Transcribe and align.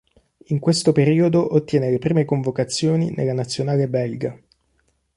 In 0.45 0.57
questo 0.57 0.93
periodo 0.93 1.53
ottiene 1.53 1.91
le 1.91 1.99
prime 1.99 2.25
convocazioni 2.25 3.11
nella 3.13 3.33
nazionale 3.33 3.87
belga. 3.87 4.35